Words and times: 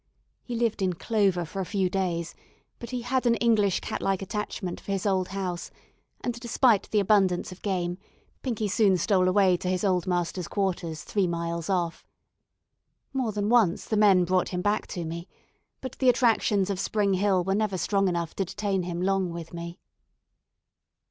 He 0.41 0.55
lived 0.55 0.81
in 0.81 0.93
clover 0.93 1.45
for 1.45 1.59
a 1.59 1.65
few 1.67 1.87
days, 1.87 2.33
but 2.79 2.89
he 2.89 3.03
had 3.03 3.27
an 3.27 3.35
English 3.35 3.81
cat 3.81 4.01
like 4.01 4.23
attachment 4.23 4.79
for 4.81 4.91
his 4.93 5.05
old 5.05 5.27
house, 5.27 5.69
and 6.21 6.33
despite 6.39 6.89
the 6.89 6.99
abundance 6.99 7.51
of 7.51 7.61
game, 7.61 7.99
Pinkie 8.41 8.67
soon 8.67 8.97
stole 8.97 9.27
away 9.27 9.57
to 9.57 9.67
his 9.67 9.83
old 9.83 10.07
master's 10.07 10.47
quarters, 10.47 11.03
three 11.03 11.27
miles 11.27 11.69
off. 11.69 12.03
More 13.13 13.31
than 13.31 13.47
once 13.47 13.85
the 13.85 13.95
men 13.95 14.25
brought 14.25 14.49
him 14.49 14.63
back 14.63 14.87
to 14.87 15.05
me, 15.05 15.27
but 15.81 15.91
the 15.99 16.09
attractions 16.09 16.71
of 16.71 16.79
Spring 16.79 17.13
Hill 17.13 17.43
were 17.43 17.53
never 17.53 17.77
strong 17.77 18.07
enough 18.07 18.33
to 18.37 18.45
detain 18.45 18.81
him 18.81 19.03
long 19.03 19.29
with 19.31 19.53
me. 19.53 19.77